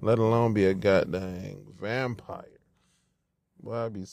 let 0.00 0.18
alone 0.18 0.54
be 0.54 0.64
a 0.64 0.74
goddamn 0.74 1.74
vampire. 1.80 2.60
Boy, 3.60 3.74
I 3.74 3.88
be, 3.88 4.06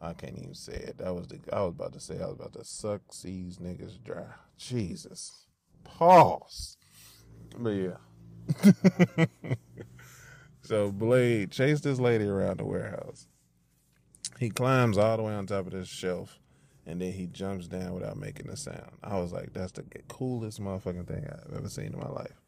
I 0.00 0.12
can't 0.12 0.38
even 0.38 0.54
say 0.54 0.74
it. 0.74 0.98
That 0.98 1.14
was 1.14 1.28
the 1.28 1.38
I 1.52 1.62
was 1.62 1.70
about 1.70 1.94
to 1.94 2.00
say 2.00 2.20
I 2.20 2.26
was 2.26 2.36
about 2.36 2.52
to 2.52 2.64
suck 2.64 3.00
these 3.22 3.56
niggas 3.56 4.02
dry. 4.04 4.26
Jesus, 4.58 5.46
pause. 5.84 6.76
But 7.58 7.70
yeah. 7.70 7.96
so 10.62 10.92
Blade 10.92 11.50
chased 11.50 11.84
this 11.84 11.98
lady 11.98 12.26
around 12.26 12.58
the 12.58 12.64
warehouse. 12.66 13.26
He 14.38 14.50
climbs 14.50 14.98
all 14.98 15.16
the 15.16 15.22
way 15.22 15.32
on 15.32 15.46
top 15.46 15.66
of 15.66 15.72
this 15.72 15.88
shelf 15.88 16.39
and 16.86 17.00
then 17.00 17.12
he 17.12 17.26
jumps 17.26 17.68
down 17.68 17.94
without 17.94 18.16
making 18.16 18.48
a 18.48 18.56
sound. 18.56 18.90
I 19.02 19.18
was 19.18 19.32
like, 19.32 19.52
that's 19.52 19.72
the 19.72 19.84
coolest 20.08 20.60
motherfucking 20.60 21.06
thing 21.06 21.26
I've 21.26 21.56
ever 21.56 21.68
seen 21.68 21.92
in 21.92 21.98
my 21.98 22.08
life. 22.08 22.40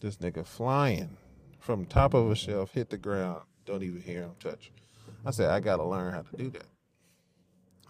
This 0.00 0.16
nigga 0.16 0.46
flying 0.46 1.16
from 1.58 1.84
top 1.84 2.14
of 2.14 2.30
a 2.30 2.34
shelf, 2.34 2.72
hit 2.72 2.90
the 2.90 2.98
ground, 2.98 3.42
don't 3.66 3.82
even 3.82 4.00
hear 4.00 4.22
him 4.22 4.32
touch. 4.40 4.72
I 5.24 5.30
said, 5.30 5.50
I 5.50 5.60
gotta 5.60 5.84
learn 5.84 6.12
how 6.12 6.22
to 6.22 6.36
do 6.36 6.50
that. 6.50 6.66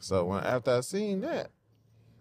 So 0.00 0.25
when 0.25 0.42
after 0.42 0.76
I 0.76 0.80
seen 0.80 1.20
that, 1.20 1.50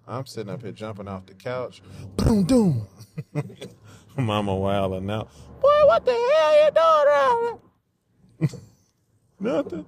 I'm 0.08 0.26
sitting 0.26 0.52
up 0.52 0.62
here 0.62 0.72
jumping 0.72 1.08
off 1.08 1.26
the 1.26 1.34
couch. 1.34 1.82
Boom, 2.18 2.44
doom. 2.44 2.88
Mama 4.18 4.56
wilding 4.56 5.06
now. 5.06 5.28
Boy, 5.62 5.86
what 5.86 6.04
the 6.06 6.12
hell 6.12 6.66
you 6.66 8.50
doing 8.50 8.60
Nothing. 9.40 9.86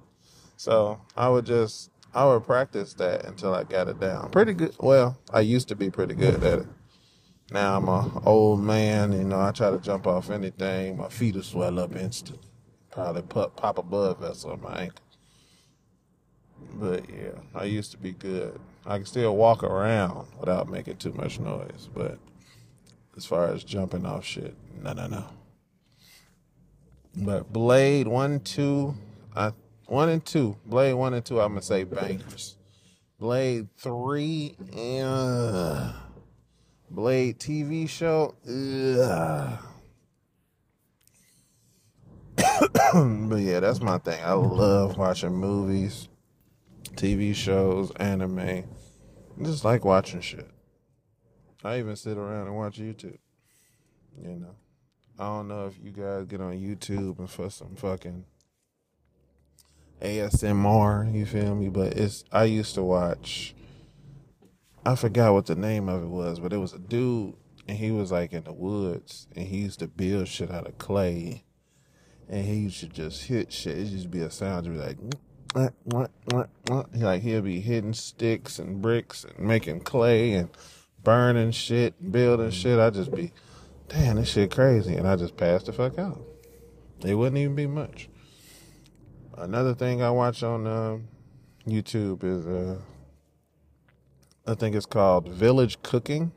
So 0.56 1.00
I 1.16 1.28
would 1.28 1.44
just 1.44 1.90
I 2.14 2.26
would 2.26 2.44
practice 2.44 2.94
that 2.94 3.24
until 3.24 3.54
I 3.54 3.64
got 3.64 3.88
it 3.88 3.98
down. 3.98 4.30
Pretty 4.30 4.52
good. 4.52 4.74
Well, 4.78 5.18
I 5.32 5.40
used 5.40 5.68
to 5.68 5.76
be 5.76 5.90
pretty 5.90 6.14
good 6.14 6.42
at 6.44 6.58
it. 6.60 6.66
Now 7.50 7.76
I'm 7.76 7.88
a 7.88 8.22
old 8.24 8.60
man. 8.60 9.12
You 9.12 9.24
know, 9.24 9.40
I 9.40 9.50
try 9.52 9.70
to 9.70 9.78
jump 9.78 10.06
off 10.06 10.30
anything. 10.30 10.98
My 10.98 11.08
feet 11.08 11.34
will 11.34 11.42
swell 11.42 11.78
up 11.78 11.96
instant. 11.96 12.40
Probably 12.90 13.22
pop, 13.22 13.56
pop 13.56 13.78
a 13.78 13.82
blood 13.82 14.18
vessel 14.18 14.52
on 14.52 14.60
my 14.60 14.82
ankle. 14.82 15.04
But 16.74 17.08
yeah, 17.08 17.40
I 17.54 17.64
used 17.64 17.90
to 17.92 17.98
be 17.98 18.12
good. 18.12 18.60
I 18.84 18.96
can 18.98 19.06
still 19.06 19.36
walk 19.36 19.62
around 19.62 20.26
without 20.38 20.68
making 20.68 20.96
too 20.96 21.12
much 21.12 21.40
noise. 21.40 21.88
But 21.94 22.18
as 23.16 23.24
far 23.24 23.48
as 23.48 23.64
jumping 23.64 24.04
off 24.04 24.24
shit, 24.24 24.54
no, 24.82 24.92
no, 24.92 25.06
no. 25.06 25.24
But 27.14 27.52
Blade 27.52 28.08
one, 28.08 28.40
two, 28.40 28.94
I 29.34 29.52
one 29.92 30.08
and 30.08 30.24
two. 30.24 30.56
Blade 30.64 30.94
one 30.94 31.12
and 31.12 31.22
two. 31.22 31.38
I'm 31.38 31.50
gonna 31.50 31.60
say 31.60 31.84
bangers. 31.84 32.56
Blade 33.20 33.68
three, 33.76 34.56
uh, 34.74 35.92
Blade 36.90 37.38
TV 37.38 37.86
show. 37.86 38.34
Uh. 38.48 39.58
but 43.28 43.36
yeah, 43.36 43.60
that's 43.60 43.82
my 43.82 43.98
thing. 43.98 44.18
I 44.24 44.32
love 44.32 44.96
watching 44.96 45.34
movies, 45.34 46.08
TV 46.94 47.34
shows, 47.34 47.90
anime. 47.96 48.38
I 48.38 48.64
just 49.42 49.62
like 49.62 49.84
watching 49.84 50.22
shit. 50.22 50.48
I 51.62 51.78
even 51.78 51.96
sit 51.96 52.16
around 52.16 52.46
and 52.46 52.56
watch 52.56 52.78
YouTube. 52.78 53.18
You 54.22 54.36
know, 54.36 54.54
I 55.18 55.24
don't 55.24 55.48
know 55.48 55.66
if 55.66 55.78
you 55.84 55.90
guys 55.90 56.24
get 56.24 56.40
on 56.40 56.54
YouTube 56.54 57.18
and 57.18 57.28
for 57.28 57.50
some 57.50 57.76
fucking 57.76 58.24
ASMR. 60.02 61.14
You 61.14 61.24
feel 61.26 61.54
me? 61.54 61.68
But 61.68 61.94
it's 61.94 62.24
I 62.32 62.44
used 62.44 62.74
to 62.74 62.82
watch. 62.82 63.54
I 64.84 64.96
forgot 64.96 65.32
what 65.32 65.46
the 65.46 65.54
name 65.54 65.88
of 65.88 66.02
it 66.02 66.08
was, 66.08 66.40
but 66.40 66.52
it 66.52 66.58
was 66.58 66.72
a 66.72 66.78
dude, 66.78 67.34
and 67.68 67.78
he 67.78 67.92
was 67.92 68.10
like 68.10 68.32
in 68.32 68.42
the 68.42 68.52
woods, 68.52 69.28
and 69.36 69.46
he 69.46 69.58
used 69.58 69.78
to 69.78 69.86
build 69.86 70.26
shit 70.26 70.50
out 70.50 70.66
of 70.66 70.76
clay, 70.78 71.44
and 72.28 72.44
he 72.44 72.54
used 72.56 72.80
to 72.80 72.88
just 72.88 73.24
hit 73.24 73.52
shit. 73.52 73.78
It 73.78 73.84
just 73.86 74.10
be 74.10 74.20
a 74.20 74.30
sound, 74.30 74.64
to 74.64 74.70
be 74.70 74.78
like. 74.78 74.98
Like 76.94 77.20
he'll 77.20 77.42
be 77.42 77.60
hitting 77.60 77.92
sticks 77.92 78.58
and 78.58 78.80
bricks 78.80 79.24
and 79.24 79.38
making 79.46 79.80
clay 79.80 80.32
and 80.32 80.48
burning 81.04 81.50
shit, 81.50 82.10
building 82.10 82.48
shit. 82.50 82.78
I 82.78 82.88
just 82.88 83.14
be, 83.14 83.32
damn, 83.86 84.16
this 84.16 84.30
shit 84.30 84.50
crazy, 84.50 84.96
and 84.96 85.06
I 85.06 85.16
just 85.16 85.36
passed 85.36 85.66
the 85.66 85.74
fuck 85.74 85.98
out. 85.98 86.24
It 87.04 87.14
wouldn't 87.14 87.36
even 87.36 87.54
be 87.54 87.66
much. 87.66 88.08
Another 89.36 89.74
thing 89.74 90.02
I 90.02 90.10
watch 90.10 90.42
on 90.42 90.66
uh, 90.66 90.98
YouTube 91.66 92.22
is 92.22 92.46
uh, 92.46 92.78
I 94.46 94.54
think 94.54 94.76
it's 94.76 94.86
called 94.86 95.28
Village 95.28 95.80
Cooking, 95.82 96.32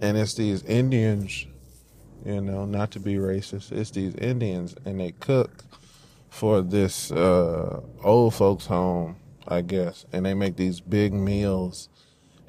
and 0.00 0.16
it's 0.16 0.34
these 0.34 0.62
Indians, 0.64 1.46
you 2.24 2.40
know, 2.40 2.64
not 2.64 2.92
to 2.92 3.00
be 3.00 3.14
racist. 3.14 3.72
It's 3.72 3.90
these 3.90 4.14
Indians, 4.14 4.76
and 4.84 5.00
they 5.00 5.12
cook 5.12 5.64
for 6.30 6.62
this 6.62 7.10
uh, 7.10 7.80
old 8.04 8.34
folks' 8.34 8.66
home, 8.66 9.16
I 9.48 9.62
guess, 9.62 10.06
and 10.12 10.24
they 10.24 10.34
make 10.34 10.56
these 10.56 10.80
big 10.80 11.12
meals 11.12 11.88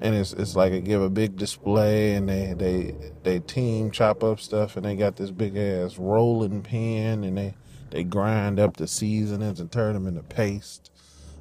and 0.02 0.16
it's 0.16 0.34
it's 0.34 0.56
like 0.56 0.72
they 0.72 0.82
give 0.82 1.02
a 1.02 1.10
big 1.10 1.36
display 1.36 2.16
and 2.16 2.30
they 2.30 2.54
they 2.54 2.96
they 3.24 3.40
team 3.40 3.92
chop 3.92 4.24
up 4.24 4.40
stuff 4.40 4.78
and 4.78 4.86
they 4.86 4.96
got 4.96 5.18
this 5.18 5.32
big 5.32 5.58
ass 5.58 5.98
rolling 5.98 6.62
pin 6.62 7.24
and 7.24 7.38
they 7.38 7.54
they 7.92 8.04
grind 8.04 8.60
up 8.60 8.78
the 8.78 8.88
seasonings 8.88 9.60
and 9.60 9.72
turn 9.72 9.94
them 9.94 10.08
into 10.08 10.24
paste. 10.24 10.92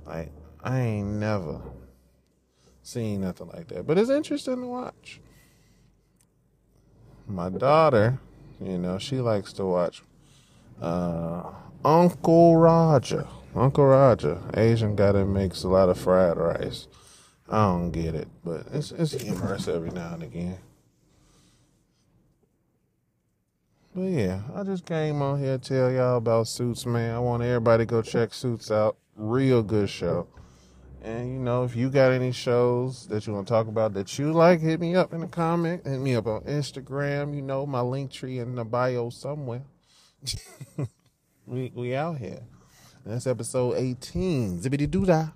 Like 0.06 0.32
I 0.62 0.80
ain't 0.80 1.08
never 1.08 1.60
seen 2.82 3.20
nothing 3.20 3.48
like 3.48 3.68
that, 3.68 3.86
but 3.86 3.98
it's 3.98 4.10
interesting 4.10 4.56
to 4.56 4.66
watch. 4.66 5.20
My 7.26 7.50
daughter, 7.50 8.18
you 8.60 8.78
know, 8.78 8.98
she 8.98 9.16
likes 9.20 9.52
to 9.54 9.64
watch 9.64 10.02
uh, 10.80 11.50
Uncle 11.84 12.56
Roger. 12.56 13.26
Uncle 13.54 13.86
Roger, 13.86 14.40
Asian 14.54 14.94
guy 14.94 15.12
that 15.12 15.26
makes 15.26 15.62
a 15.62 15.68
lot 15.68 15.88
of 15.88 15.98
fried 15.98 16.36
rice. 16.36 16.86
I 17.48 17.64
don't 17.64 17.90
get 17.90 18.14
it, 18.14 18.28
but 18.44 18.66
it's 18.72 18.92
it's 18.92 19.12
humorous 19.12 19.68
every 19.68 19.90
now 19.90 20.14
and 20.14 20.22
again. 20.22 20.58
But 23.98 24.10
yeah, 24.10 24.42
I 24.54 24.62
just 24.62 24.86
came 24.86 25.20
on 25.22 25.40
here 25.40 25.58
to 25.58 25.68
tell 25.68 25.90
y'all 25.90 26.18
about 26.18 26.46
Suits, 26.46 26.86
man. 26.86 27.16
I 27.16 27.18
want 27.18 27.42
everybody 27.42 27.82
to 27.82 27.84
go 27.84 28.00
check 28.00 28.32
Suits 28.32 28.70
out. 28.70 28.96
Real 29.16 29.60
good 29.60 29.90
show. 29.90 30.28
And 31.02 31.32
you 31.32 31.40
know, 31.40 31.64
if 31.64 31.74
you 31.74 31.90
got 31.90 32.12
any 32.12 32.30
shows 32.30 33.08
that 33.08 33.26
you 33.26 33.32
want 33.32 33.48
to 33.48 33.52
talk 33.52 33.66
about 33.66 33.94
that 33.94 34.16
you 34.16 34.32
like, 34.32 34.60
hit 34.60 34.78
me 34.78 34.94
up 34.94 35.12
in 35.12 35.22
the 35.22 35.26
comment. 35.26 35.84
Hit 35.84 35.98
me 35.98 36.14
up 36.14 36.28
on 36.28 36.42
Instagram. 36.42 37.34
You 37.34 37.42
know, 37.42 37.66
my 37.66 37.80
link 37.80 38.12
tree 38.12 38.38
in 38.38 38.54
the 38.54 38.64
bio 38.64 39.10
somewhere. 39.10 39.64
we 41.46 41.72
we 41.74 41.96
out 41.96 42.18
here. 42.18 42.42
And 43.04 43.14
that's 43.14 43.26
episode 43.26 43.78
18. 43.78 44.60
Zippity 44.60 44.88
doo 44.88 45.06
dah. 45.06 45.30